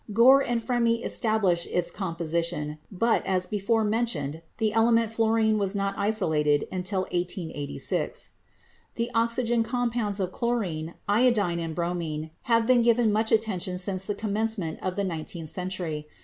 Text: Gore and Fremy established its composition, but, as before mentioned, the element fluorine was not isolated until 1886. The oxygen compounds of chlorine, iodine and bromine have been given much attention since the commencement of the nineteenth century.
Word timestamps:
Gore 0.13 0.41
and 0.41 0.59
Fremy 0.63 1.03
established 1.03 1.67
its 1.67 1.91
composition, 1.91 2.79
but, 2.91 3.23
as 3.23 3.45
before 3.45 3.83
mentioned, 3.83 4.41
the 4.57 4.73
element 4.73 5.11
fluorine 5.13 5.59
was 5.59 5.75
not 5.75 5.93
isolated 5.95 6.67
until 6.71 7.01
1886. 7.01 8.31
The 8.95 9.11
oxygen 9.13 9.61
compounds 9.61 10.19
of 10.19 10.31
chlorine, 10.31 10.95
iodine 11.07 11.59
and 11.59 11.75
bromine 11.75 12.31
have 12.49 12.65
been 12.65 12.81
given 12.81 13.11
much 13.13 13.31
attention 13.31 13.77
since 13.77 14.07
the 14.07 14.15
commencement 14.15 14.79
of 14.81 14.95
the 14.95 15.03
nineteenth 15.03 15.51
century. 15.51 16.07